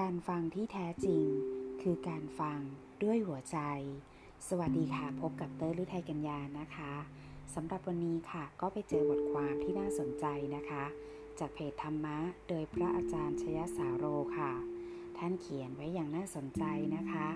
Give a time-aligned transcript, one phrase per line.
[0.06, 1.24] ารฟังที่แท้จริง
[1.82, 2.58] คือการฟัง
[3.02, 3.58] ด้วยหัวใจ
[4.48, 6.92] สวัสดีค่ะ พบกับเตอร์ฤทัยกัญญานะคะ
[7.54, 10.26] สำหรับวันนี้ค่ะก็ไปเจอบทความที่น่าสนใจ
[10.56, 10.84] นะคะ
[11.38, 12.18] จากเพจธรรมะ
[12.48, 14.04] โดยพระอาจารย์ชยสาโร
[14.38, 14.52] ค่ะ
[15.18, 16.64] ท่านเขียนไว้อย่างน่าสนใจ
[16.96, 17.28] นะคะ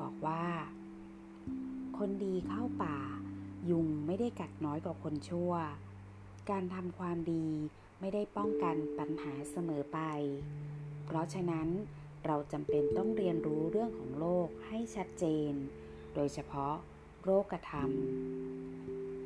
[0.00, 0.44] บอกว่า
[1.98, 2.98] คนดีเข้าป่า
[3.70, 5.52] ยุงไม่ได้กัดน้อยกว่าคนชั่ว
[6.50, 7.46] การทำความดี
[8.00, 10.00] ไม่ได้ป้องกันปัญหาเสมอไป
[11.04, 11.68] เพราะฉะนั้น
[12.26, 15.52] เราจำเป็นต้องเรียนรู้เรื่องของโลกให้ชัดเจน
[16.14, 16.74] โดยเฉพาะ
[17.24, 17.90] โลกธรรม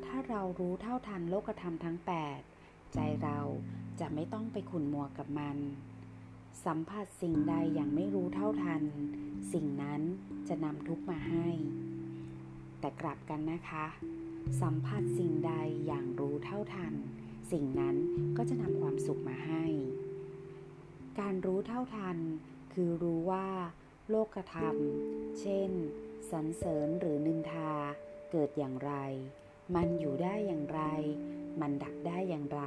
[0.05, 1.97] ถ้าเรารู้เท่าทันโลกธรรมทั้ง
[2.45, 3.39] 8 ใจเรา
[3.99, 5.57] จะไม่ต้องไปขุนมัวกับมัน
[6.65, 8.83] สัมผัสสิ่งใดอย่างไม่รู้เท่าทัน
[9.53, 10.01] สิ่งนั้น
[10.47, 11.47] จะนำทุกมาให้
[12.79, 13.85] แต่กลับกันนะคะ
[14.61, 15.53] สัมผัสสิ่งใด
[15.87, 16.93] อย่างรู้เท่าทัน
[17.51, 17.95] สิ่งนั้น
[18.37, 19.65] ก็จะนำความสุขมาให้
[21.19, 22.17] การรู้เท่าทัน
[22.79, 23.47] คือรู้ว่า
[24.09, 24.77] โลกธรรม
[25.39, 25.71] เช่น
[26.31, 27.73] สรรเสริญหรือนินทา
[28.31, 28.93] เกิดอย่างไร
[29.75, 30.81] มันอยู่ได้อย่างไร
[31.61, 32.63] มันดับได้อย่างไร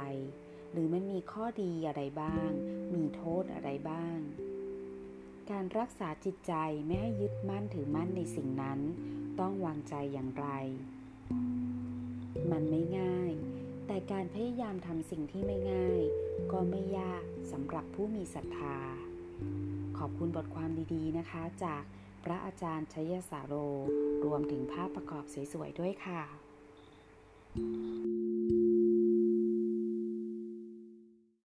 [0.71, 2.49] หรือมันมีข้อดีอะไรบ้าง
[2.93, 4.17] มีโทษอะไรบ้าง
[5.51, 6.53] การรักษาจิตใจ
[6.85, 8.79] ไม่ให้ยึดมั่นถือมั่นในสิ่งนั้น
[9.39, 10.47] ต้องวางใจอย่างไร
[12.51, 13.33] มันไม่ง่าย
[13.87, 16.01] แต่การพยายามทำสิ่งที่ไม่ง่าย
[16.51, 18.77] ก็ไม่ยากสำหรับผู้มีศรัทธา
[19.97, 21.83] ขอบคุณบทความดีๆนะคะ จาก
[22.23, 23.53] พระอาจารย์ชยสาโร
[24.25, 25.23] รวมถึงภาพประกอบ
[25.53, 26.21] สวยๆด้วยค่ะ